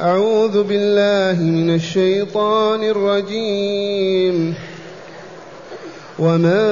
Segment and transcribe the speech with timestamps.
[0.00, 4.54] أعوذ بالله من الشيطان الرجيم
[6.18, 6.68] وما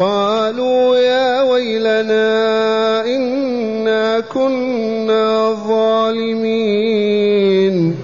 [0.01, 7.97] قالوا يا ويلنا إنا كنا ظالمين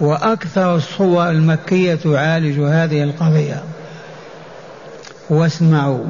[0.00, 3.62] وأكثر الصور المكية تعالج هذه القضية
[5.30, 6.04] واسمعوا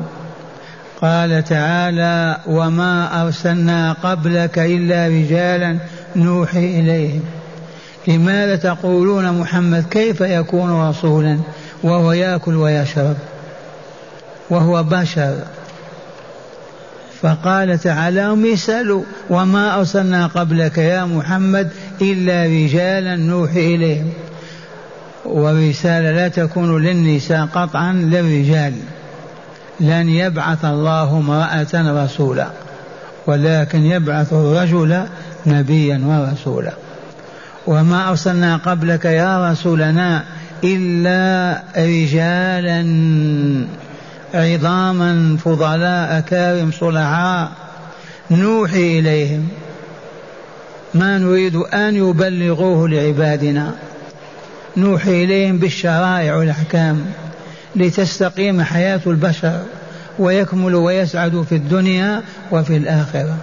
[1.00, 5.78] قال تعالى وما أرسلنا قبلك إلا رجالا
[6.16, 7.22] نوحي إليهم
[8.06, 11.38] لماذا تقولون محمد كيف يكون رسولا
[11.82, 13.16] وهو ياكل ويشرب
[14.50, 15.34] وهو بشر
[17.22, 21.70] فقال تعالى مثل وما أرسلنا قبلك يا محمد
[22.02, 24.10] إلا رجالا نوحي إليهم
[25.24, 28.72] والرسالة لا تكون للنساء قطعا للرجال
[29.80, 32.46] لن يبعث الله امرأة رسولا
[33.26, 35.06] ولكن يبعث الرجل
[35.46, 36.72] نبيا ورسولا
[37.66, 40.24] وما أرسلنا قبلك يا رسولنا
[40.64, 42.80] إلا رجالا
[44.34, 47.50] عظاما فضلاء كارم صلحاء
[48.30, 49.48] نوحي إليهم
[50.94, 53.70] ما نريد أن يبلغوه لعبادنا
[54.76, 57.06] نوحي إليهم بالشرائع والأحكام
[57.76, 59.60] لتستقيم حياة البشر
[60.18, 63.34] ويكمل ويسعد في الدنيا وفي الآخرة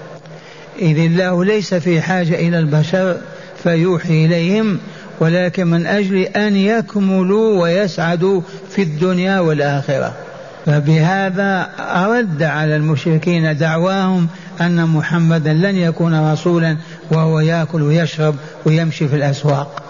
[0.79, 3.17] إذ الله ليس في حاجة إلى البشر
[3.63, 4.79] فيوحي إليهم
[5.19, 10.13] ولكن من أجل أن يكملوا ويسعدوا في الدنيا والآخرة
[10.65, 14.27] فبهذا أرد على المشركين دعواهم
[14.61, 16.77] أن محمدا لن يكون رسولا
[17.11, 18.35] وهو يأكل ويشرب
[18.65, 19.81] ويمشي في الأسواق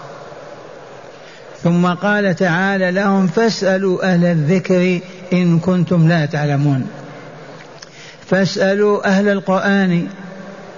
[1.62, 5.00] ثم قال تعالى لهم فاسألوا أهل الذكر
[5.32, 6.86] إن كنتم لا تعلمون
[8.30, 10.06] فاسألوا أهل القرآن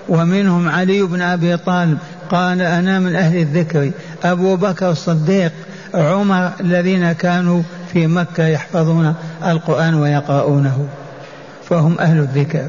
[0.09, 1.99] ومنهم علي بن أبي طالب
[2.31, 3.91] قال أنا من أهل الذكر
[4.25, 5.53] أبو بكر الصديق
[5.95, 7.63] عمر الذين كانوا
[7.93, 9.15] في مكة يحفظون
[9.49, 10.87] القرآن ويقرؤونه
[11.69, 12.65] فهم أهل الذكر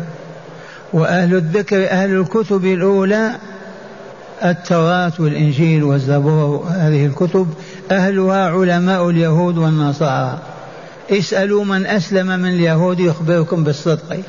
[0.94, 3.32] وأهل الذكر أهل الكتب الأولى
[4.46, 7.48] التوراة والإنجيل والزبور هذه الكتب
[7.92, 10.40] أهلها علماء اليهود والنصارى
[11.12, 14.20] اسألوا من أسلم من اليهود يخبركم بالصدق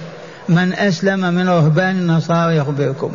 [0.50, 3.10] من أسلم من رهبان النصارى يخبركم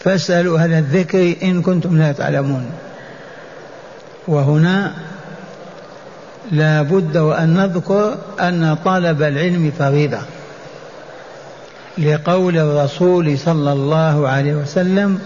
[0.00, 2.66] فاسألوا أهل الذكر إن كنتم لا تعلمون
[4.28, 4.92] وهنا
[6.52, 10.18] لا بد وأن نذكر أن طلب العلم فريضة
[11.98, 15.18] لقول الرسول صلى الله عليه وسلم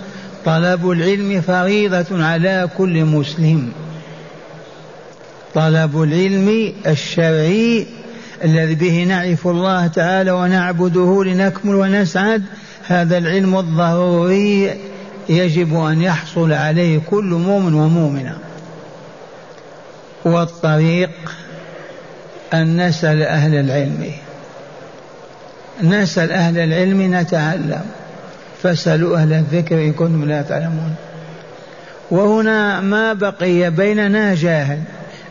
[0.44, 3.68] طلب العلم فريضة على كل مسلم
[5.54, 7.86] طلب العلم الشرعي
[8.44, 12.42] الذي به نعرف الله تعالى ونعبده لنكمل ونسعد
[12.86, 14.70] هذا العلم الضروري
[15.28, 18.38] يجب أن يحصل عليه كل مؤمن ومؤمنة
[20.24, 21.10] والطريق
[22.54, 24.06] أن نسأل أهل العلم
[25.82, 27.80] نسأل أهل العلم نتعلم
[28.62, 30.94] فاسألوا أهل الذكر إن كنتم لا تعلمون
[32.10, 34.78] وهنا ما بقي بيننا جاهل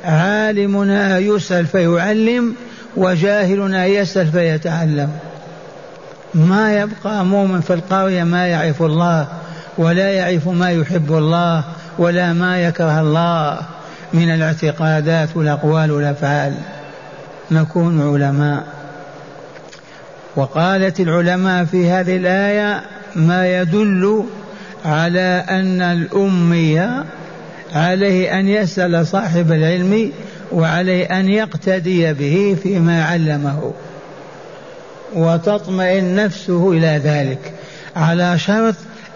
[0.06, 2.56] عالمنا يسأل فيعلم
[2.98, 5.10] وجاهل أن يسأل فيتعلم
[6.34, 9.28] ما يبقى مؤمن في القرية ما يعرف الله
[9.78, 11.64] ولا يعرف ما يحب الله
[11.98, 13.60] ولا ما يكره الله
[14.14, 16.54] من الاعتقادات والأقوال والأفعال
[17.52, 18.64] نكون علماء
[20.36, 22.82] وقالت العلماء في هذه الآية
[23.16, 24.24] ما يدل
[24.86, 26.92] على أن الأمي
[27.74, 30.12] عليه أن يسأل صاحب العلم
[30.52, 33.72] وعليه أن يقتدي به فيما علمه
[35.16, 37.52] وتطمئن نفسه إلى ذلك
[37.96, 38.76] على شرط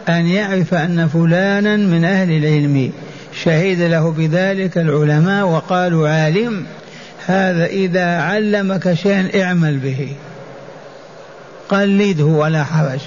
[0.09, 2.91] أن يعرف أن فلانا من أهل العلم
[3.43, 6.65] شهد له بذلك العلماء وقالوا عالم
[7.25, 10.15] هذا إذا علمك شيئا اعمل به
[11.69, 12.99] قلده ولا حرج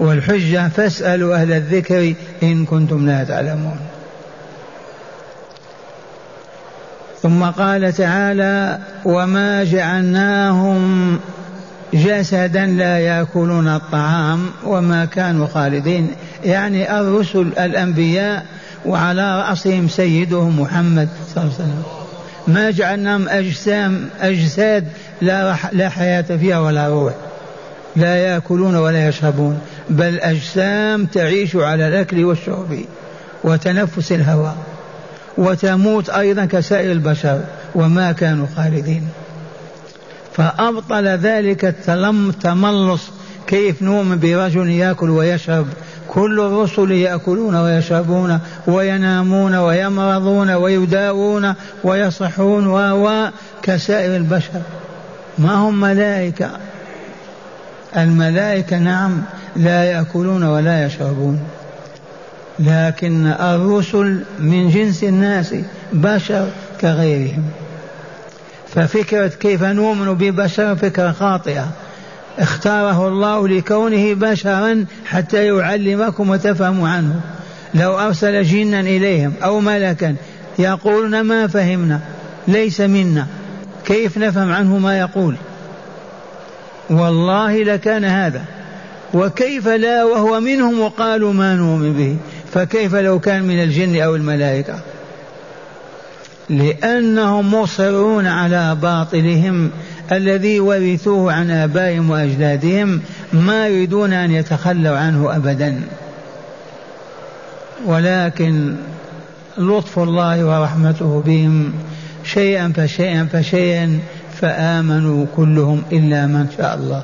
[0.00, 3.76] والحجة فاسألوا أهل الذكر إن كنتم لا تعلمون
[7.22, 11.18] ثم قال تعالى وما جعلناهم
[11.94, 16.06] جسدا لا ياكلون الطعام وما كانوا خالدين
[16.44, 18.44] يعني الرسل الانبياء
[18.86, 21.82] وعلى راسهم سيدهم محمد صلى الله عليه وسلم
[22.48, 24.84] ما جعلناهم اجسام اجساد
[25.22, 27.12] لا لا حياه فيها ولا روح
[27.96, 29.58] لا ياكلون ولا يشربون
[29.90, 32.78] بل اجسام تعيش على الاكل والشرب
[33.44, 34.56] وتنفس الهواء
[35.38, 37.40] وتموت أيضا كسائر البشر
[37.74, 39.08] وما كانوا خالدين
[40.34, 41.74] فأبطل ذلك
[42.28, 43.02] التملص
[43.46, 45.66] كيف نؤمن برجل يأكل ويشرب
[46.08, 51.54] كل الرسل يأكلون ويشربون وينامون ويمرضون ويداوون
[51.84, 53.30] ويصحون و
[53.62, 54.62] كسائر البشر
[55.38, 56.50] ما هم ملائكة
[57.96, 59.22] الملائكة نعم
[59.56, 61.40] لا يأكلون ولا يشربون
[62.58, 65.54] لكن الرسل من جنس الناس
[65.92, 66.48] بشر
[66.80, 67.44] كغيرهم
[68.74, 71.66] ففكرة كيف نؤمن ببشر فكرة خاطئة
[72.38, 77.20] اختاره الله لكونه بشرا حتى يعلمكم وتفهموا عنه
[77.74, 80.14] لو أرسل جنا إليهم أو ملكا
[80.58, 82.00] يقولون ما فهمنا
[82.48, 83.26] ليس منا
[83.84, 85.34] كيف نفهم عنه ما يقول
[86.90, 88.42] والله لكان هذا
[89.14, 92.16] وكيف لا وهو منهم وقالوا ما نؤمن به
[92.54, 94.74] فكيف لو كان من الجن أو الملائكة
[96.50, 99.70] لأنهم مصرون على باطلهم
[100.12, 103.00] الذي ورثوه عن آبائهم وأجدادهم
[103.32, 105.80] ما يريدون أن يتخلوا عنه أبدا
[107.86, 108.74] ولكن
[109.58, 111.72] لطف الله ورحمته بهم
[112.24, 113.98] شيئا فشيئا فشيئا
[114.40, 117.02] فآمنوا كلهم إلا من شاء الله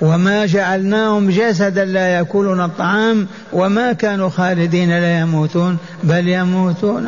[0.00, 7.06] وما جعلناهم جسدا لا ياكلون الطعام وما كانوا خالدين لا يموتون بل يموتون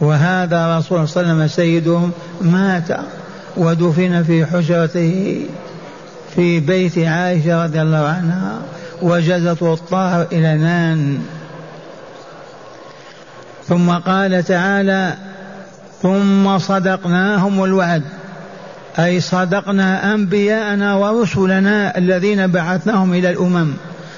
[0.00, 2.10] وهذا رسول صلى الله عليه وسلم سيدهم
[2.42, 2.88] مات
[3.56, 5.40] ودفن في حجرته
[6.34, 8.52] في بيت عائشه رضي الله عنها
[9.02, 11.18] وجزته الطاهر الى نان
[13.68, 15.14] ثم قال تعالى
[16.02, 18.02] ثم صدقناهم الوعد
[18.98, 23.72] أي صدقنا أنبياءنا ورسلنا الذين بعثناهم إلى الأمم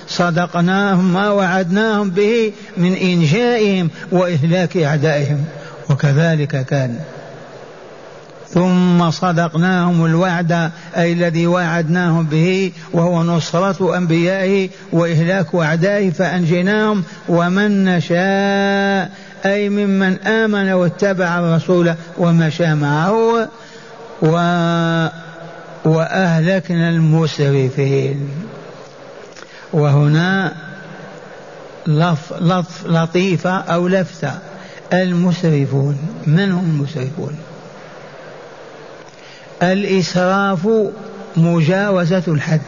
[0.09, 5.45] صدقناهم ما وعدناهم به من إنجائهم وإهلاك أعدائهم
[5.91, 6.95] وكذلك كان
[8.49, 19.11] ثم صدقناهم الوعد أي الذي وعدناهم به وهو نصرة أنبيائه وإهلاك أعدائه فأنجيناهم ومن نشاء
[19.47, 23.49] أي ممن آمن واتبع الرسول ومشى معه
[24.23, 24.27] و
[25.85, 28.29] وأهلكنا المسرفين
[29.73, 30.53] وهنا
[31.87, 34.31] لف لف لطيفة أو لفتة
[34.93, 37.37] المسرفون من هم المسرفون
[39.63, 40.69] الإسراف
[41.37, 42.61] مجاوزة الحد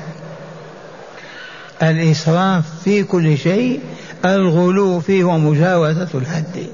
[1.83, 3.81] الإسراف في كل شيء
[4.25, 6.67] الغلو فيه ومجاوزة الحد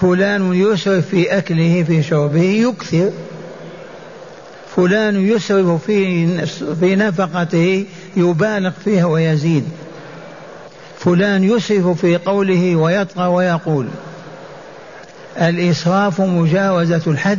[0.00, 3.10] فلان يسرف في أكله في شربه يكثر
[4.76, 6.36] فلان يسرف في
[6.80, 7.84] في نفقته
[8.16, 9.64] يبالغ فيها ويزيد
[10.98, 13.86] فلان يسرف في قوله ويطغى ويقول
[15.40, 17.38] الإسراف مجاوزة الحد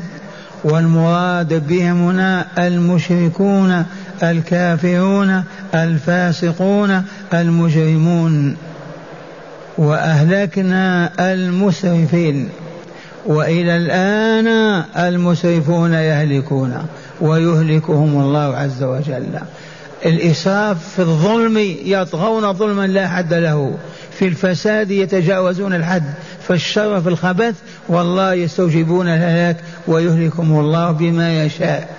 [0.63, 3.85] والمراد بهم هنا المشركون
[4.23, 5.43] الكافرون
[5.75, 8.55] الفاسقون المجرمون
[9.79, 12.49] وأهلكنا المسرفين
[13.25, 14.47] وإلى الآن
[15.07, 16.85] المسرفون يهلكون
[17.21, 19.27] ويهلكهم الله عز وجل
[20.05, 23.73] الإسراف في الظلم يطغون ظلما لا حد له
[24.19, 26.03] في الفساد يتجاوزون الحد
[26.47, 27.55] في الشر في الخبث
[27.89, 29.57] والله يستوجبون الهلاك
[29.87, 31.89] ويهلكهم الله بما يشاء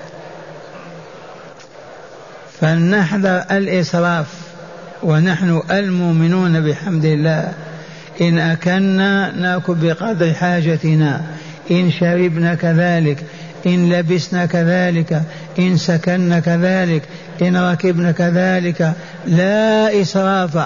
[2.60, 4.26] فلنحذر الإسراف
[5.02, 7.52] ونحن المؤمنون بحمد الله
[8.22, 11.22] إن أكلنا نأكل بقدر حاجتنا
[11.70, 13.22] إن شربنا كذلك
[13.66, 15.22] إن لبسنا كذلك
[15.58, 17.02] إن سكننا كذلك
[17.42, 18.92] إن ركبنا كذلك
[19.26, 20.56] لا إسراف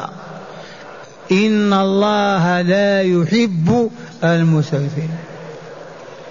[1.32, 3.90] إن الله لا يحب
[4.24, 5.10] المسرفين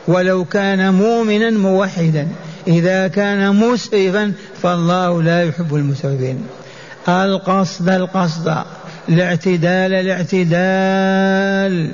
[0.07, 2.27] ولو كان مؤمنا موحدا
[2.67, 4.31] إذا كان مسرفا
[4.63, 6.43] فالله لا يحب المسرفين
[7.09, 8.55] القصد القصد
[9.09, 11.91] لا اعتدال الاعتدال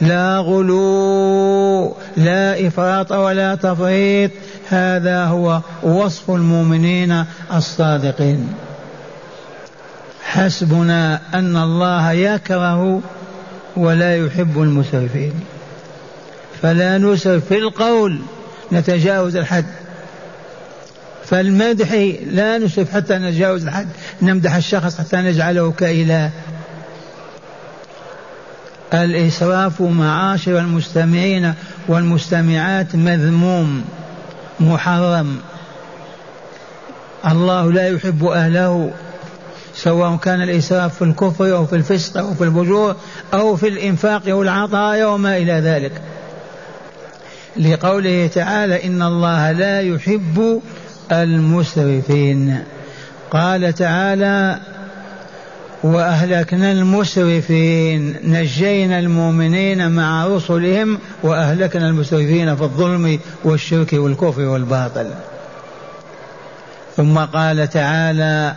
[0.00, 4.30] لا غلو لا إفراط ولا تفريط
[4.68, 7.24] هذا هو وصف المؤمنين
[7.54, 8.46] الصادقين
[10.24, 13.00] حسبنا أن الله يكره
[13.76, 15.32] ولا يحب المسرفين
[16.62, 18.18] فلا نسرف في القول
[18.72, 19.64] نتجاوز الحد
[21.30, 21.92] فالمدح
[22.30, 23.86] لا نشرف حتى نتجاوز الحد
[24.22, 26.30] نمدح الشخص حتى نجعله كإله
[28.94, 31.54] الإسراف معاشر المستمعين
[31.88, 33.84] والمستمعات مذموم
[34.60, 35.36] محرم
[37.30, 38.90] الله لا يحب أهله
[39.74, 42.96] سواء كان الإسراف في الكفر أو في الفسق أو في الفجور
[43.34, 45.92] أو في الإنفاق أو العطايا وما إلى ذلك
[47.56, 50.60] لقوله تعالى إن الله لا يحب
[51.12, 52.58] المسرفين
[53.30, 54.58] قال تعالى
[55.82, 65.06] واهلكنا المسرفين نجينا المؤمنين مع رسلهم واهلكنا المسرفين في الظلم والشرك والكفر والباطل
[66.96, 68.54] ثم قال تعالى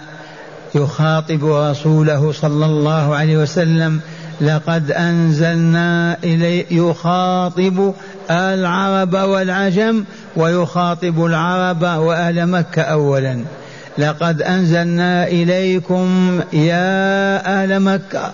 [0.75, 3.99] يخاطب رسوله صلى الله عليه وسلم
[4.41, 7.93] لقد أنزلنا إلي يخاطب
[8.31, 10.03] العرب والعجم
[10.35, 13.39] ويخاطب العرب وأهل مكة أولا
[13.97, 16.95] لقد أنزلنا إليكم يا
[17.63, 18.31] أهل مكة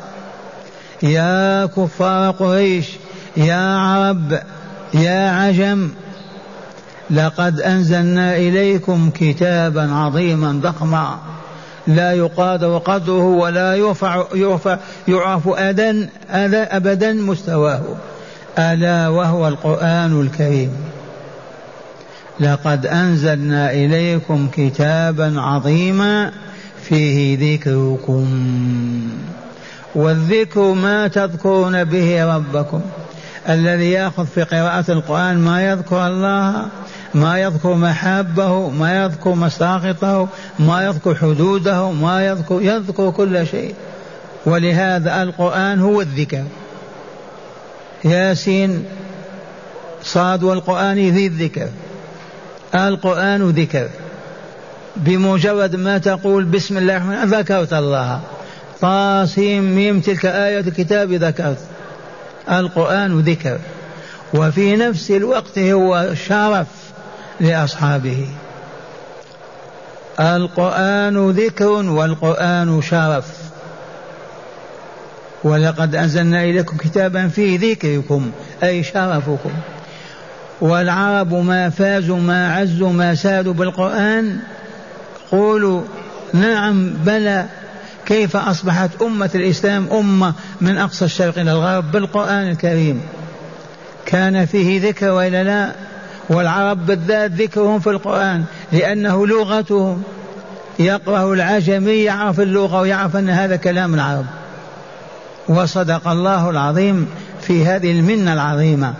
[1.04, 2.86] يا كفار قريش
[3.38, 4.40] يا عرب
[4.94, 5.90] يا عجم
[7.12, 11.18] لقد أنزلنا إليكم كتابا عظيما ضخما
[11.88, 14.78] لا يقاد وقدره ولا يرفع يرفع
[15.08, 16.10] يعرف أدا
[16.72, 17.82] أبدا مستواه
[18.60, 20.72] ألا وهو القرآن الكريم
[22.40, 26.32] لقد أنزلنا إليكم كتابا عظيما
[26.84, 28.28] فيه ذكركم
[29.96, 32.82] والذكر ما تذكرون به ربكم
[33.50, 36.66] الذي ياخذ في قراءة القرآن ما يذكر الله
[37.14, 40.28] ما يذكر محابه ما يذكر مساقطه
[40.60, 43.76] ما يذكر حدوده ما يذكر يذكر كل شيء
[44.46, 46.44] ولهذا القرآن هو الذكر
[48.06, 48.86] ياسين
[50.04, 51.68] صاد والقرآن ذي الذكر
[52.76, 53.90] القرآن ذكر
[54.98, 58.20] بمجرد ما تقول بسم الله الرحمن ذكرت الله
[58.82, 61.58] طاسيم ميم تلك آية الكتاب ذكرت
[62.50, 63.58] القرآن ذكر
[64.34, 66.68] وفي نفس الوقت هو شرف
[67.40, 68.28] لأصحابه
[70.20, 73.26] القرآن ذكر والقرآن شرف
[75.44, 78.32] ولقد أنزلنا إليكم كتابا فيه ذكركم
[78.64, 79.52] أي شرفكم
[80.62, 84.38] والعرب ما فازوا ما عزوا ما سادوا بالقرآن
[85.32, 85.82] قولوا
[86.34, 87.46] نعم بلى
[88.08, 93.02] كيف أصبحت أمة الإسلام أمة من أقصى الشرق إلى الغرب بالقرآن الكريم
[94.06, 95.72] كان فيه ذكر وإلا لا
[96.30, 100.04] والعرب بالذات ذكرهم في القرآن لأنه لغتهم
[100.80, 104.26] يقرأ العجمي يعرف اللغة ويعرف أن هذا كلام العرب
[105.48, 107.08] وصدق الله العظيم
[107.42, 108.94] في هذه المنة العظيمة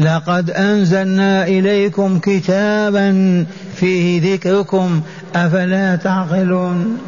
[0.00, 3.46] لقد أنزلنا إليكم كتابا
[3.76, 5.00] فيه ذكركم
[5.34, 6.98] أفلا تعقلون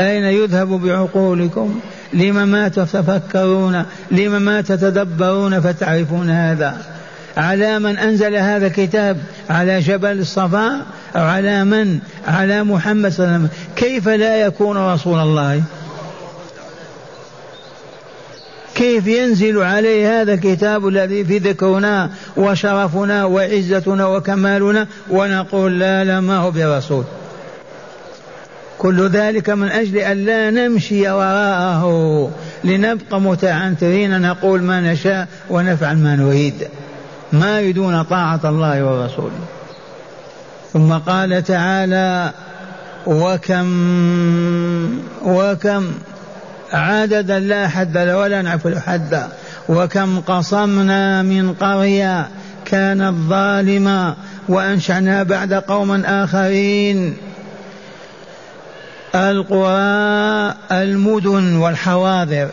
[0.00, 1.80] أين يذهب بعقولكم
[2.12, 6.76] لما ما تتفكرون لما ما تتدبرون فتعرفون هذا
[7.36, 9.16] على من أنزل هذا الكتاب
[9.50, 10.82] على جبل الصفا
[11.16, 15.62] أو على من على محمد صلى الله عليه وسلم كيف لا يكون رسول الله
[18.74, 26.36] كيف ينزل عليه هذا الكتاب الذي في ذكرنا وشرفنا وعزتنا وكمالنا ونقول لا لا ما
[26.36, 27.04] هو برسول
[28.80, 31.84] كل ذلك من أجل أن لا نمشي وراءه
[32.64, 36.54] لنبقى متعنترين نقول ما نشاء ونفعل ما نريد
[37.32, 39.40] ما يريدون طاعة الله ورسوله
[40.72, 42.30] ثم قال تعالى
[43.06, 43.68] وكم
[45.24, 45.86] وكم
[46.72, 49.28] عددا لا حد له ولا نعرف حدا
[49.68, 52.28] وكم قصمنا من قرية
[52.64, 54.14] كانت ظالمة
[54.48, 57.16] وأنشأنا بعد قوما آخرين
[59.14, 62.48] القرى المدن والحواضر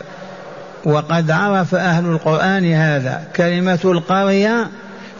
[0.84, 4.66] وقد عرف أهل القرآن هذا كلمة القرية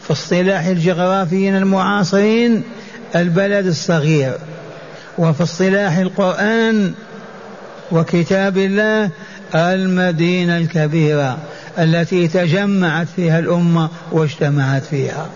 [0.02, 2.62] في اصطلاح الجغرافيين المعاصرين
[3.16, 4.32] البلد الصغير
[5.18, 6.92] وفي اصطلاح القرآن
[7.92, 9.10] وكتاب الله
[9.54, 11.38] المدينة الكبيرة
[11.78, 15.26] التي تجمعت فيها الأمة واجتمعت فيها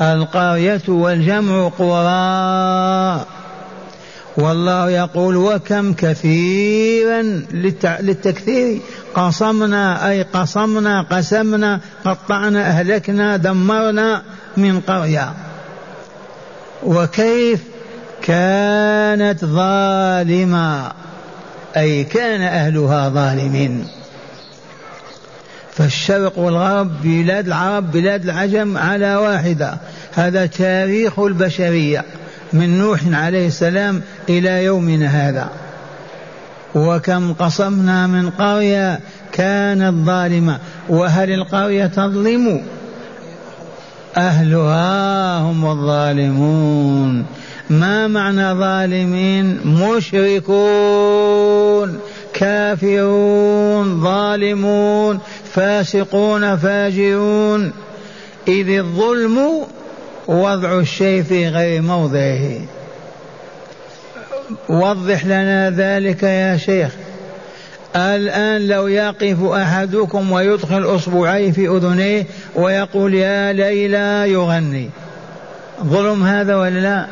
[0.00, 3.26] القرية والجمع قرى
[4.36, 7.22] والله يقول وكم كثيرا
[8.00, 8.80] للتكثير
[9.14, 14.22] قصمنا أي قصمنا قسمنا قطعنا أهلكنا دمرنا
[14.56, 15.32] من قرية
[16.82, 17.60] وكيف
[18.22, 20.92] كانت ظالمة
[21.76, 23.86] أي كان أهلها ظالمين
[25.72, 29.78] فالشرق والغرب بلاد العرب بلاد العجم على واحدة
[30.14, 32.04] هذا تاريخ البشرية
[32.52, 35.50] من نوح عليه السلام إلى يومنا هذا
[36.74, 39.00] وكم قصمنا من قرية
[39.32, 42.62] كانت ظالمة وهل القرية تظلم
[44.16, 47.24] أهلها هم الظالمون
[47.70, 51.98] ما معنى ظالمين مشركون
[52.32, 55.18] كافرون ظالمون
[55.54, 57.72] فاسقون فاجرون
[58.48, 59.40] إذ الظلم
[60.28, 62.40] وضع الشيء في غير موضعه
[64.68, 66.92] وضح لنا ذلك يا شيخ
[67.96, 74.90] الآن لو يقف أحدكم ويدخل أصبعيه في أذنيه ويقول يا ليلى يغني
[75.84, 77.06] ظلم هذا ولا لا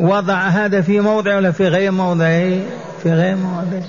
[0.00, 2.58] وضع هذا في موضع ولا في غير موضعه
[3.02, 3.82] في غير موضعه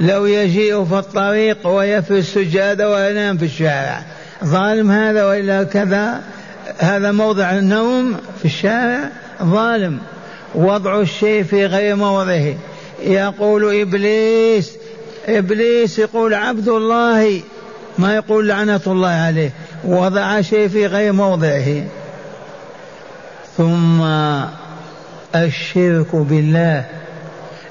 [0.00, 4.02] لو يجيء في الطريق ويفي السجادة وينام في الشارع
[4.44, 6.20] ظالم هذا وإلا كذا
[6.78, 9.00] هذا موضع النوم في الشارع
[9.42, 9.98] ظالم
[10.54, 12.54] وضع الشيء في غير موضعه
[13.02, 14.72] يقول ابليس
[15.28, 17.40] ابليس يقول عبد الله
[17.98, 19.50] ما يقول لعنه الله عليه
[19.84, 21.84] وضع شيء في غير موضعه
[23.56, 24.02] ثم
[25.34, 26.84] الشرك بالله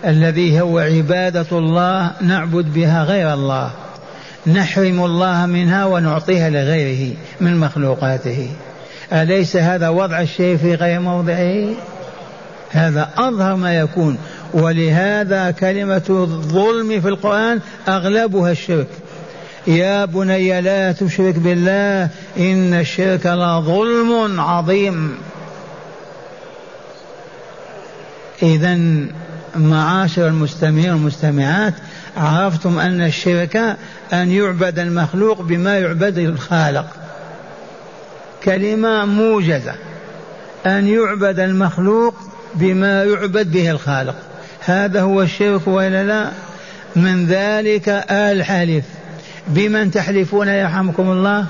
[0.06, 3.72] الذي هو عباده الله نعبد بها غير الله
[4.48, 8.48] نحرم الله منها ونعطيها لغيره من مخلوقاته
[9.12, 11.68] أليس هذا وضع الشيء في غير موضعه
[12.70, 14.18] هذا أظهر ما يكون
[14.54, 18.88] ولهذا كلمة الظلم في القرآن أغلبها الشرك
[19.68, 25.18] يا بني لا تشرك بالله إن الشرك لظلم عظيم
[28.44, 28.78] إذا
[29.56, 31.74] معاشر المستمعين والمستمعات
[32.18, 33.62] عرفتم أن الشرك
[34.14, 36.86] أن يعبد المخلوق بما يعبد الخالق
[38.46, 39.74] كلمة موجزة
[40.66, 42.14] أن يعبد المخلوق
[42.56, 44.16] بما يعبد به الخالق
[44.66, 46.30] هذا هو الشرك والا لا
[46.96, 48.84] من ذلك الحلف
[49.48, 51.46] بمن تحلفون يرحمكم الله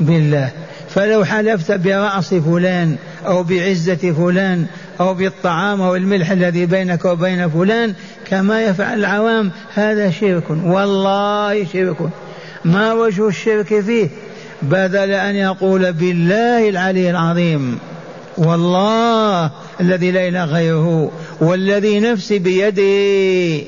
[0.00, 0.50] بالله
[0.94, 4.66] فلو حلفت برأس فلان أو بعزة فلان
[5.00, 7.94] أو بالطعام أو الملح الذي بينك وبين فلان
[8.30, 11.96] كما يفعل العوام هذا شرك والله شرك
[12.64, 14.08] ما وجه الشرك فيه
[14.62, 17.78] بدل أن يقول بالله العلي العظيم
[18.38, 23.64] والله الذي لا إله غيره والذي نفسي بيده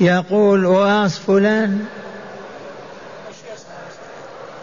[0.00, 1.80] يقول وأص فلان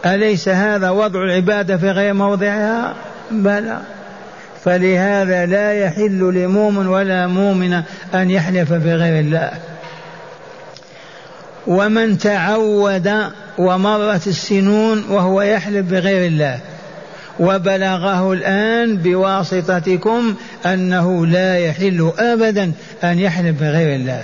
[0.06, 2.96] أليس هذا وضع العبادة في غير موضعها
[3.32, 3.78] بلى
[4.64, 7.82] فلهذا لا يحل لمؤمن ولا مؤمن
[8.14, 9.52] أن يحلف بغير الله
[11.68, 13.12] ومن تعود
[13.58, 16.60] ومرت السنون وهو يحلف بغير الله
[17.40, 20.34] وبلغه الآن بواسطتكم
[20.66, 22.72] أنه لا يحل أبدا
[23.04, 24.24] أن يحلف بغير الله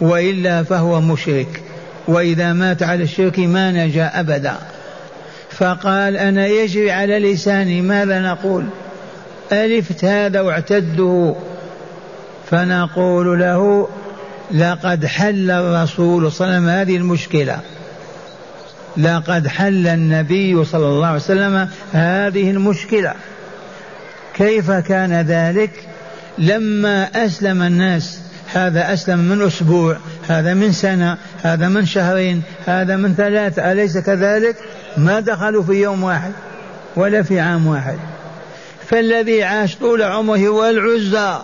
[0.00, 1.60] وإلا فهو مشرك
[2.08, 4.54] وإذا مات على الشرك ما نجا أبدا
[5.50, 8.64] فقال أنا يجري على لساني ماذا نقول
[9.52, 11.34] ألفت هذا واعتده
[12.50, 13.88] فنقول له
[14.54, 17.58] لقد حل الرسول صلى الله عليه وسلم هذه المشكله
[18.96, 23.14] لقد حل النبي صلى الله عليه وسلم هذه المشكله
[24.34, 25.70] كيف كان ذلك
[26.38, 28.18] لما اسلم الناس
[28.52, 29.96] هذا اسلم من اسبوع
[30.28, 34.56] هذا من سنه هذا من شهرين هذا من ثلاثه اليس كذلك
[34.96, 36.32] ما دخلوا في يوم واحد
[36.96, 37.96] ولا في عام واحد
[38.88, 41.36] فالذي عاش طول عمره والعزى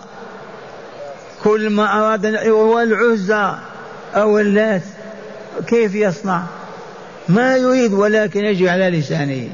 [1.43, 3.51] كل ما أراد هو العزى
[4.15, 4.83] أو اللات
[5.67, 6.43] كيف يصنع
[7.29, 9.47] ما يريد ولكن يجي على لسانه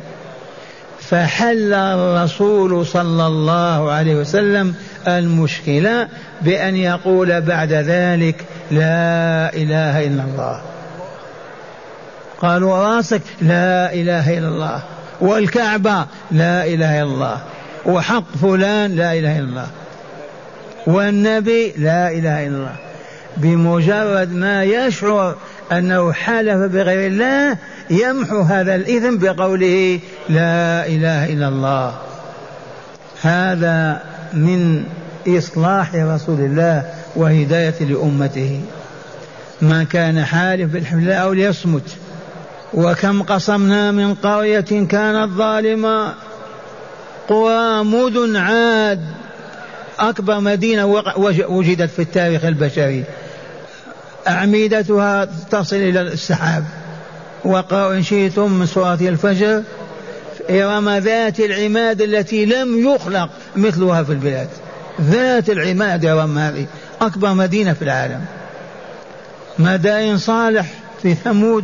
[1.02, 4.76] فحل الرسول صلى الله عليه وسلم
[5.08, 6.08] المشكلة
[6.42, 10.62] بأن يقول بعد ذلك لا إله إلا الله
[12.40, 14.84] قالوا راسك لا إله إلا الله
[15.22, 17.38] والكعبة لا إله إلا الله
[17.86, 19.68] وحق فلان لا إله إلا الله
[20.88, 22.76] والنبي لا إله إلا الله
[23.38, 25.36] بمجرد ما يشعر
[25.72, 27.58] أنه حلف بغير الله
[27.90, 31.94] يمحو هذا الإثم بقوله لا إله إلا الله
[33.24, 34.00] هذا
[34.34, 34.84] من
[35.28, 36.84] إصلاح رسول الله
[37.16, 38.62] وهداية لأمته
[39.62, 41.96] من كان حالف بالحمد لله أو ليصمت
[42.74, 46.14] وكم قصمنا من قرية كانت ظالمة
[47.28, 49.04] قوى مدن عاد
[50.00, 50.86] أكبر مدينة
[51.48, 53.04] وجدت في التاريخ البشري
[54.28, 56.64] أعمدتها تصل إلى السحاب
[57.46, 59.64] وقرأوا إن شئتم من سورة الفجر
[60.50, 64.48] إرم ذات العماد التي لم يخلق مثلها في البلاد
[65.02, 66.66] ذات العماد إرم هذه
[67.02, 68.22] أكبر مدينة في العالم
[69.60, 70.66] مدائن صالح
[71.02, 71.64] في ثمود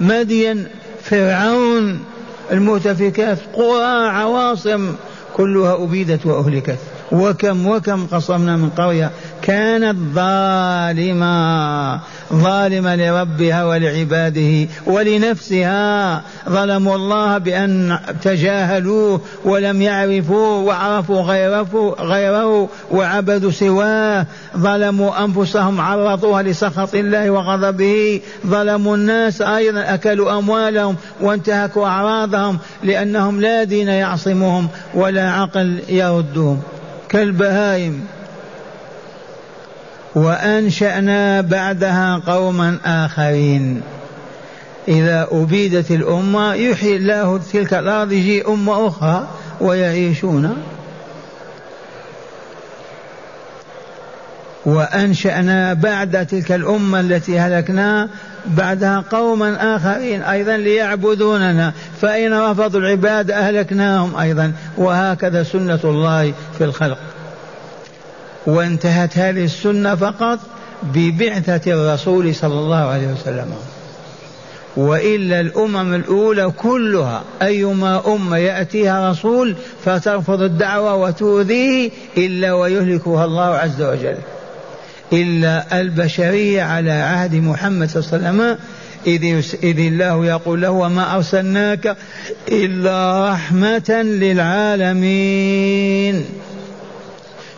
[0.00, 0.66] مدين
[1.02, 2.04] فرعون
[2.52, 4.94] المؤتفكات قرى عواصم
[5.36, 6.78] كلها أبيدت وأهلكت
[7.12, 9.10] وكم وكم قصمنا من قرية
[9.42, 12.00] كانت ظالمة
[12.32, 24.26] ظالمة لربها ولعباده ولنفسها ظلموا الله بأن تجاهلوه ولم يعرفوه وعرفوا غيره, غيره وعبدوا سواه
[24.56, 33.64] ظلموا أنفسهم عرضوها لسخط الله وغضبه ظلموا الناس أيضا أكلوا أموالهم وانتهكوا أعراضهم لأنهم لا
[33.64, 36.60] دين يعصمهم ولا عقل يردهم
[37.08, 38.00] كالبهائم
[40.14, 43.82] وأنشأنا بعدها قوما آخرين
[44.88, 49.28] إذا أبيدت الأمة يحيي الله تلك الأرض يجي أمة أخرى
[49.60, 50.56] ويعيشون
[54.66, 58.08] وأنشأنا بعد تلك الأمة التي هلكنا
[58.46, 66.98] بعدها قوما آخرين أيضا ليعبدوننا فإن رفضوا العباد أهلكناهم أيضا وهكذا سنة الله في الخلق
[68.46, 70.38] وانتهت هذه السنة فقط
[70.82, 73.52] ببعثة الرسول صلى الله عليه وسلم
[74.76, 83.82] والا الامم الاولى كلها ايما امه ياتيها رسول فترفض الدعوه وتؤذيه الا ويهلكها الله عز
[83.82, 84.16] وجل
[85.12, 88.58] إلا البشرية على عهد محمد صلى الله عليه وسلم
[89.64, 91.96] إذ الله يقول له وما أرسلناك
[92.48, 96.24] إلا رحمة للعالمين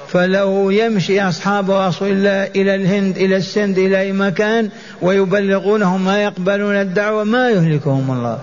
[0.09, 4.69] فلو يمشي أصحاب رسول الله إلى الهند إلى السند إلى أي مكان
[5.03, 8.39] ويبلغونهم ما يقبلون الدعوة ما يهلكهم الله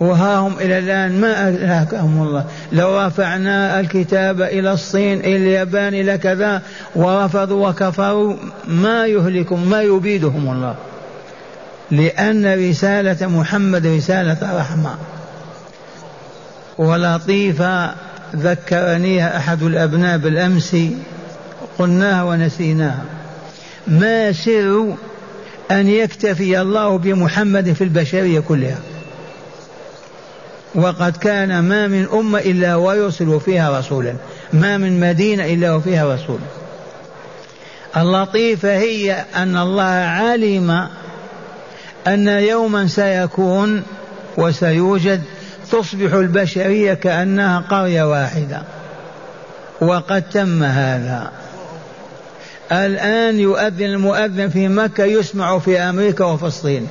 [0.00, 6.18] وها هم إلى الآن ما أهلكهم الله لو رفعنا الكتاب إلى الصين إلى اليابان إلى
[6.18, 6.62] كذا
[6.96, 8.34] ورفضوا وكفروا
[8.68, 10.74] ما يهلكهم ما يبيدهم الله
[11.90, 14.94] لأن رسالة محمد رسالة رحمة
[16.78, 17.90] ولطيفة
[18.36, 20.76] ذكرنيها أحد الأبناء بالأمس
[21.78, 23.02] قلناها ونسيناها
[23.88, 24.94] ما سر
[25.70, 28.78] أن يكتفي الله بمحمد في البشرية كلها
[30.74, 34.14] وقد كان ما من أمة إلا ويرسل فيها رسولا
[34.52, 36.38] ما من مدينة إلا وفيها رسول
[37.96, 40.88] اللطيفة هي أن الله علم
[42.06, 43.82] أن يوما سيكون
[44.36, 45.22] وسيوجد
[45.72, 48.62] تصبح البشرية كأنها قرية واحدة
[49.80, 51.32] وقد تم هذا
[52.72, 56.88] الآن يؤذن المؤذن في مكة يسمع في أمريكا وفلسطين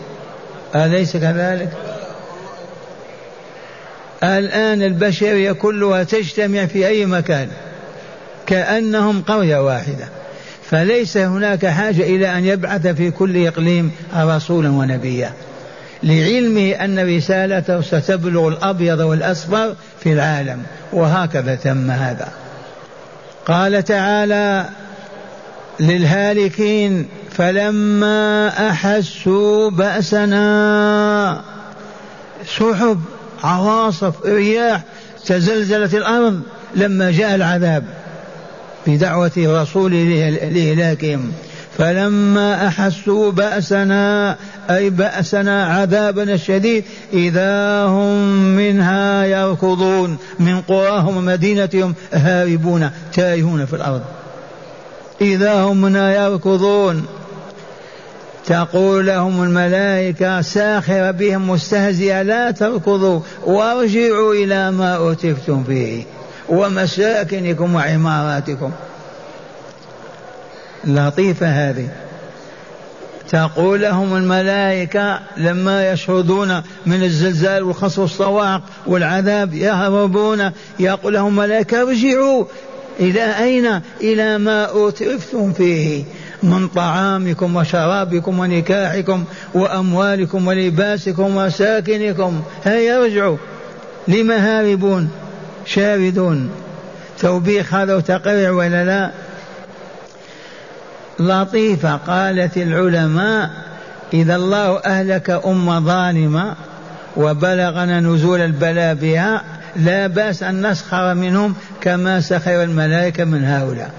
[0.76, 1.69] أليس كذلك؟
[4.24, 7.48] الآن البشرية كلها تجتمع في أي مكان
[8.46, 10.08] كأنهم قرية واحدة
[10.70, 15.32] فليس هناك حاجة إلى أن يبعث في كل إقليم رسولا ونبيا
[16.04, 22.28] لعلمه أن رسالته ستبلغ الأبيض والأصفر في العالم وهكذا تم هذا
[23.46, 24.66] قال تعالى
[25.80, 27.08] للهالكين
[27.38, 31.44] فلما أحسوا بأسنا
[32.48, 33.02] سحب
[33.43, 34.82] عواصف رياح
[35.25, 36.41] تزلزلت الأرض
[36.75, 37.84] لما جاء العذاب
[38.88, 39.91] بدعوة الرسول
[40.41, 41.32] لإهلاكهم
[41.77, 44.36] فلما أحسوا بأسنا
[44.69, 54.01] أي بأسنا عذابنا الشديد إذا هم منها يركضون من قراهم ومدينتهم هاربون تائهون في الأرض
[55.21, 57.06] إذا هم منها يركضون
[58.45, 66.03] تقول لهم الملائكة ساخرة بهم مستهزئة لا تركضوا وارجعوا إلى ما أوتفتم فيه
[66.49, 68.71] ومساكنكم وعماراتكم
[70.86, 71.88] لطيفة هذه
[73.29, 82.45] تقول لهم الملائكة لما يشهدون من الزلزال والخص والصواعق والعذاب يهربون يقول لهم الملائكة ارجعوا
[82.99, 86.03] إلى أين؟ إلى ما أوتفتم فيه
[86.43, 93.38] من طعامكم وشرابكم ونكاحكم وأموالكم ولباسكم وساكنكم هيا ارجعوا
[94.08, 95.10] لما هاربون
[95.65, 96.49] شاردون
[97.19, 99.12] توبيخ هذا وتقرع ولا لا
[101.19, 103.49] لطيفة قالت العلماء
[104.13, 106.56] إذا الله أهلك أمة ظالمة
[107.17, 109.41] وبلغنا نزول البلاء بها
[109.75, 113.91] لا بأس أن نسخر منهم كما سخر الملائكة من هؤلاء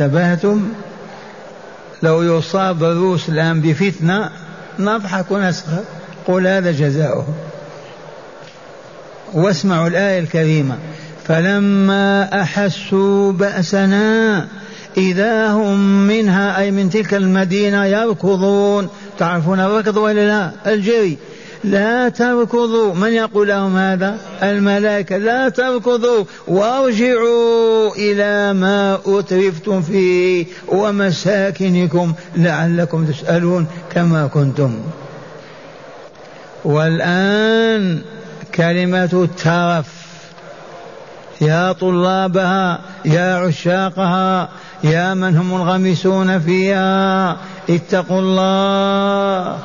[0.00, 0.68] انتبهتم
[2.02, 4.30] لو يصاب الروس الآن بفتنة
[4.78, 5.84] نضحك ونسخر
[6.26, 7.26] قل هذا جزاؤه
[9.34, 10.76] واسمعوا الآية الكريمة
[11.26, 14.48] فلما أحسوا بأسنا
[14.96, 21.18] إذا هم منها أي من تلك المدينة يركضون تعرفون الركض ولا لا الجري
[21.64, 32.12] لا تركضوا من يقول لهم هذا الملائكة لا تركضوا وارجعوا إلى ما أترفتم فيه ومساكنكم
[32.36, 34.74] لعلكم تسألون كما كنتم
[36.64, 37.98] والآن
[38.54, 39.86] كلمة الترف
[41.40, 44.48] يا طلابها يا عشاقها
[44.84, 47.36] يا من هم الغمسون فيها
[47.70, 49.58] اتقوا الله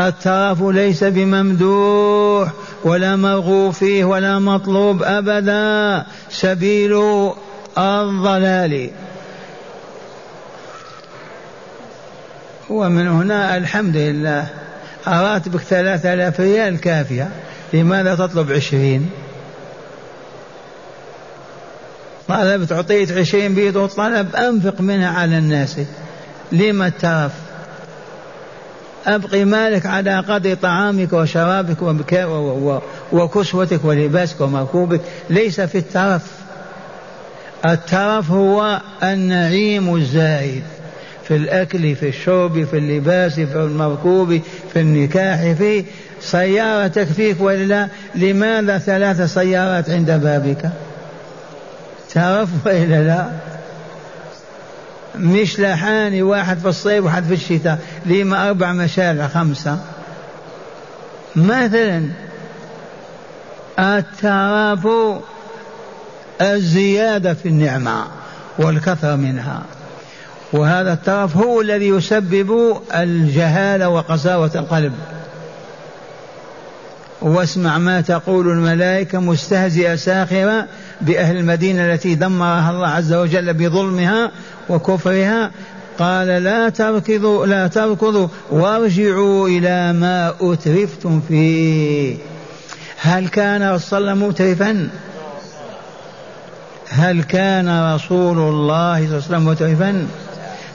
[0.00, 2.48] الترف ليس بممدوح
[2.84, 6.92] ولا مرغوب فيه ولا مطلوب أبدا سبيل
[7.78, 8.90] الضلال
[12.70, 14.46] ومن هنا الحمد لله
[15.08, 17.28] راتبك ثلاثة آلاف ريال كافية
[17.72, 19.10] لماذا تطلب عشرين
[22.28, 25.76] طلبت أعطيت عشرين بيت وطلب أنفق منها على الناس
[26.52, 27.32] لما الترف
[29.06, 31.76] أبق مالك على قدر طعامك وشرابك
[33.12, 36.22] وكسوتك ولباسك ومركوبك ليس في الترف
[37.66, 40.62] الترف هو النعيم الزائد
[41.28, 44.40] في الأكل في الشرب في اللباس في المركوب
[44.72, 45.84] في النكاح في
[46.20, 50.70] سيارة تكفيك ولا لماذا ثلاث سيارات عند بابك
[52.14, 53.30] ترف وإلا لا
[55.20, 59.78] مشلحان واحد في الصيف وواحد في الشتاء لما أربع مشارع خمسة
[61.36, 62.08] مثلا
[63.78, 65.18] التراب
[66.40, 68.04] الزيادة في النعمة
[68.58, 69.62] والكثرة منها
[70.52, 74.92] وهذا الترف هو الذي يسبب الجهالة وقساوة القلب
[77.22, 80.66] واسمع ما تقول الملائكة مستهزئة ساخرة
[81.00, 84.30] بأهل المدينة التي دمرها الله عز وجل بظلمها
[84.68, 85.50] وكفرها
[85.98, 92.16] قال لا تركضوا لا تركضوا وارجعوا إلى ما أترفتم فيه
[93.00, 94.88] هل كان صلى الله مترفا
[96.88, 100.06] هل كان رسول الله صلى الله عليه وسلم مترفا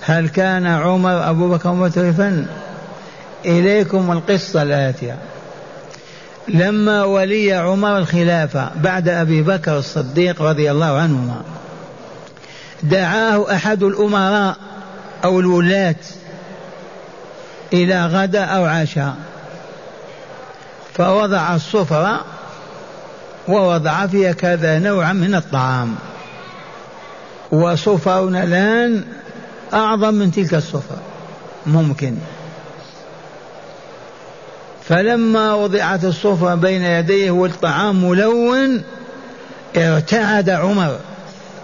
[0.02, 2.46] هل كان عمر أبو بكر مترفا
[3.46, 5.16] إليكم القصة الآتية
[6.48, 11.42] لما ولي عمر الخلافة بعد أبي بكر الصديق رضي الله عنهما
[12.84, 14.58] دعاه أحد الأمراء
[15.26, 15.96] أو الولاة
[17.74, 19.14] إلى غدا أو عشاء
[20.94, 22.22] فوضع السفرة
[23.48, 25.96] ووضع فيها كذا نوعا من الطعام
[27.52, 29.04] وسفرنا الآن
[29.74, 31.02] أعظم من تلك السفرة
[31.66, 32.16] ممكن
[34.90, 38.82] فلما وضعت الصفرة بين يديه والطعام ملون
[39.78, 40.98] ارتعد عمر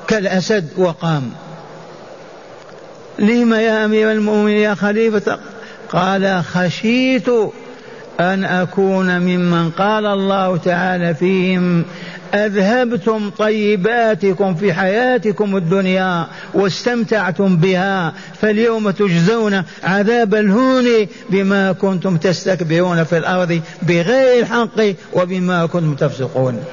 [0.07, 1.31] كالأسد وقام
[3.19, 5.39] لم يا أمير المؤمنين يا خليفة
[5.89, 7.27] قال خشيت
[8.19, 11.83] أن أكون ممن قال الله تعالى فيهم
[12.33, 20.85] أذهبتم طيباتكم في حياتكم الدنيا واستمتعتم بها فاليوم تجزون عذاب الهون
[21.29, 26.63] بما كنتم تستكبرون في الأرض بغير الحق وبما كنتم تفسقون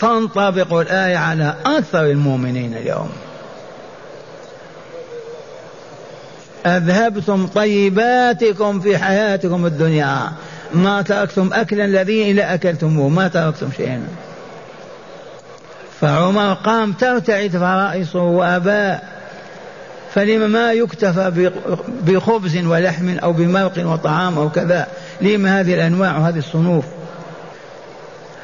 [0.00, 3.10] تنطبق الآية على أكثر المؤمنين اليوم
[6.66, 10.32] أذهبتم طيباتكم في حياتكم الدنيا
[10.74, 14.00] ما تركتم أكلا الذي إلا أكلتموه ما تركتم شيئا
[16.00, 19.02] فعمر قام ترتعد فرائصه وأباء
[20.14, 21.50] فلما ما يكتفى
[22.02, 24.86] بخبز ولحم أو بمرق وطعام أو كذا
[25.20, 26.84] لما هذه الأنواع وهذه الصنوف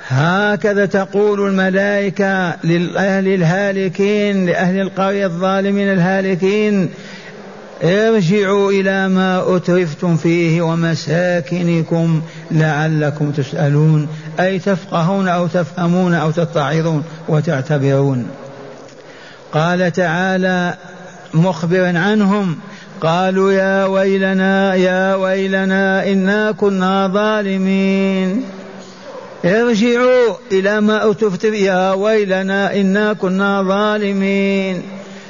[0.08, 6.88] هكذا تقول الملائكة لأهل الهالكين لأهل القرية الظالمين الهالكين
[7.82, 14.08] ارجعوا إلى ما أترفتم فيه ومساكنكم لعلكم تسألون
[14.40, 18.26] أي تفقهون أو تفهمون أو تتعظون وتعتبرون
[19.52, 20.74] قال تعالى
[21.34, 22.56] مخبرا عنهم
[23.00, 28.42] قالوا يا ويلنا يا ويلنا إنا كنا ظالمين
[29.44, 34.82] ارجعوا إلى ما أترفتم يا ويلنا إنا كنا ظالمين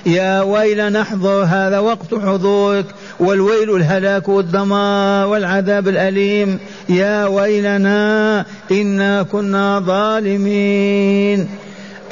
[0.07, 2.87] يا ويل نحضر هذا وقت حضورك
[3.21, 11.49] والويل الهلاك والدمار والعذاب الأليم يا ويلنا إنا كنا ظالمين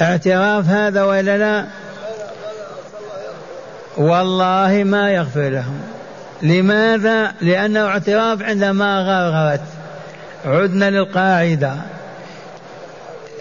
[0.01, 1.65] اعتراف هذا ولا لا
[3.97, 5.79] والله ما يغفر لهم
[6.41, 9.61] لماذا لأنه اعتراف عندما غرغرت
[10.45, 11.73] عدنا للقاعدة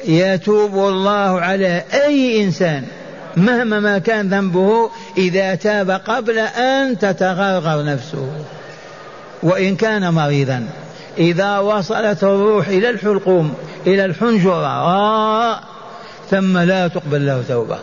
[0.06, 2.84] يتوب الله على أي إنسان
[3.36, 8.28] مهما ما كان ذنبه إذا تاب قبل أن تتغرغر نفسه
[9.42, 10.66] وإن كان مريضا
[11.18, 13.54] إذا وصلت الروح إلى الحلقوم
[13.86, 15.60] إلى الحنجرة آه
[16.30, 17.78] ثم لا تقبل له توبة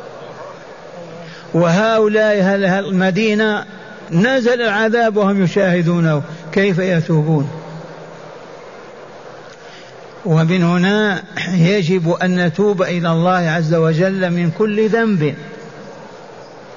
[1.53, 2.39] وهؤلاء
[2.79, 3.65] المدينة
[4.12, 7.49] نزل العذاب وهم يشاهدونه كيف يتوبون
[10.28, 15.34] ومن هنا يجب أن نتوب إلى الله عز وجل من كل ذنب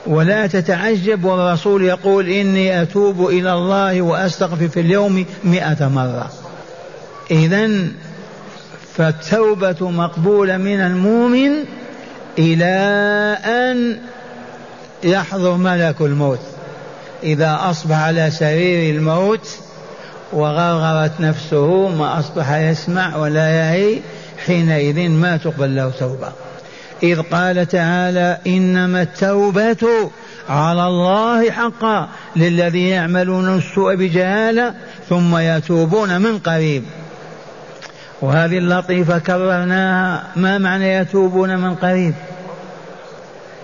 [0.06, 6.30] ولا تتعجب والرسول يقول إني أتوب إلى الله وأستغفر في اليوم مئة مرة
[7.30, 7.70] إذا
[8.96, 11.50] فالتوبة مقبولة من المؤمن
[12.38, 12.74] إلى
[13.44, 13.96] أن
[15.04, 16.40] يحضر ملك الموت
[17.22, 19.60] إذا أصبح على سرير الموت
[20.32, 24.00] وغرغرت نفسه ما أصبح يسمع ولا يعي
[24.46, 26.28] حينئذ ما تقبل له توبة
[27.02, 30.10] إذ قال تعالى إنما التوبة
[30.48, 34.74] على الله حقا للذين يعملون السوء بجهالة
[35.08, 36.82] ثم يتوبون من قريب
[38.22, 42.14] وهذه اللطيفة كررناها ما معنى يتوبون من قريب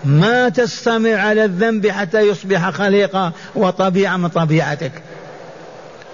[0.04, 4.92] ما تستمر على الذنب حتى يصبح خليقة وطبيعة من طبيعتك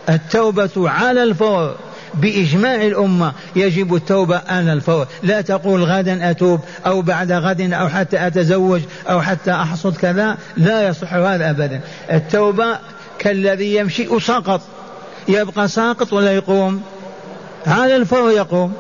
[0.09, 1.75] التوبة على الفور
[2.15, 8.27] بإجماع الأمة يجب التوبة على الفور لا تقول غدا أتوب أو بعد غد أو حتى
[8.27, 11.81] أتزوج أو حتى أحصد كذا لا يصح هذا أبدا
[12.13, 12.79] التوبة
[13.19, 14.61] كالذي يمشي سقط
[15.29, 16.83] يبقى ساقط ولا يقوم
[17.67, 18.73] على الفور يقوم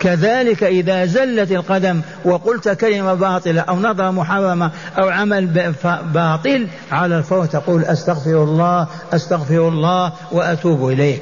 [0.00, 5.70] كذلك إذا زلت القدم وقلت كلمة باطلة أو نظرة محرمة أو عمل
[6.14, 11.18] باطل على الفور تقول أستغفر الله أستغفر الله وأتوب إليه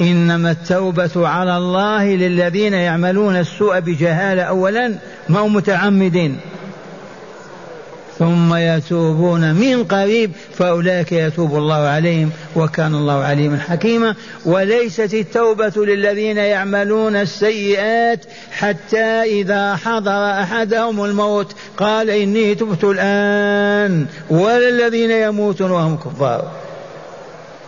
[0.00, 4.92] إنما التوبة على الله للذين يعملون السوء بجهالة أولا
[5.28, 6.38] ما هم متعمدين
[8.18, 14.14] ثم يتوبون من قريب فأولئك يتوب الله عليهم وكان الله عليما حكيما
[14.44, 24.68] وليست التوبة للذين يعملون السيئات حتى إذا حضر أحدهم الموت قال إني تبت الآن ولا
[24.68, 26.50] الذين يموتون وهم كفار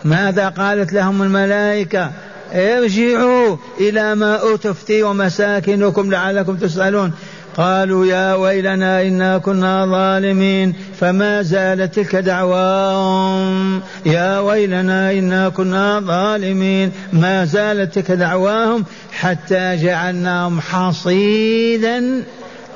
[0.03, 2.11] ماذا قالت لهم الملائكة
[2.53, 7.11] ارجعوا إلى ما أتفتي ومساكنكم لعلكم تسألون
[7.59, 16.91] قالوا يا ويلنا إنا كنا ظالمين فما زالت تلك دعواهم يا ويلنا إنا كنا ظالمين
[17.13, 22.23] ما زالت تلك دعواهم حتى جعلناهم حصيدا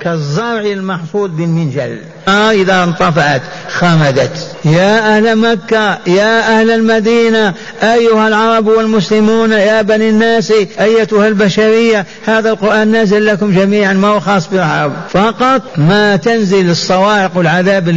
[0.01, 8.67] كالزرع المحصود بالمنجل آه إذا انطفأت خمدت يا أهل مكة يا أهل المدينة أيها العرب
[8.67, 14.91] والمسلمون يا بني الناس أيتها البشرية هذا القرآن نازل لكم جميعا ما هو خاص بالعرب
[15.09, 17.89] فقط ما تنزل الصواعق العذاب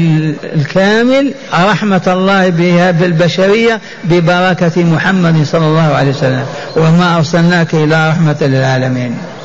[0.54, 6.44] الكامل رحمة الله بها بالبشرية ببركة محمد صلى الله عليه وسلم
[6.76, 9.35] وما أرسلناك إلا رحمة للعالمين